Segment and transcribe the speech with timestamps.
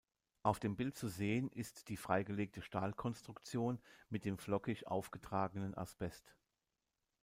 [0.41, 6.35] Auf dem Bild zu sehen ist die freigelegte Stahlkonstruktion mit dem flockig aufgetragenen Asbest.